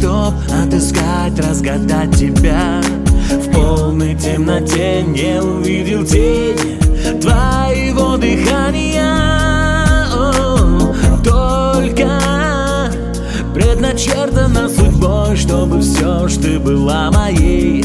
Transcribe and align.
чтоб 0.00 0.32
отыскать, 0.50 1.38
разгадать 1.38 2.16
тебя. 2.16 2.80
В 3.30 3.52
полной 3.52 4.14
темноте 4.16 5.02
не 5.02 5.40
увидел 5.42 6.04
тени 6.06 6.80
твоего 7.20 8.16
дыхания. 8.16 9.20
Только 11.22 12.08
предначертано 13.54 14.70
судьбой, 14.70 15.36
чтобы 15.36 15.82
все 15.82 16.28
ж 16.28 16.36
ты 16.36 16.58
была 16.58 17.10
моей 17.10 17.84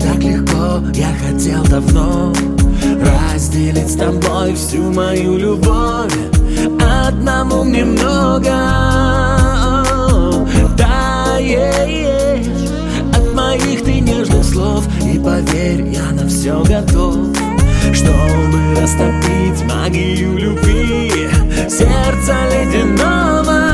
так 0.00 0.22
легко, 0.22 0.80
Я 0.94 1.08
хотел 1.24 1.62
давно 1.64 2.32
разделить 3.00 3.90
с 3.90 3.96
тобой 3.96 4.54
всю 4.54 4.92
мою 4.92 5.36
любовь. 5.36 6.12
Одному 7.06 7.64
мне 7.64 7.84
много 7.84 8.50
Таешь 10.76 12.46
от 13.14 13.34
моих 13.34 13.82
ты 13.84 14.00
нежных 14.00 14.44
слов 14.44 14.84
И 15.04 15.18
поверь, 15.18 15.88
я 15.88 16.10
на 16.12 16.28
все 16.28 16.62
готов. 16.62 17.16
Чтобы 17.92 18.80
растопить 18.80 19.64
магию 19.68 20.38
любви 20.38 21.10
Сердца 21.68 22.36
ледяного 22.50 23.71